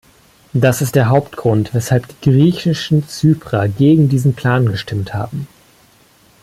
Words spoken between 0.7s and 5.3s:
ist der Hauptgrund, weshalb die griechischen Zyprer gegen diesen Plan gestimmt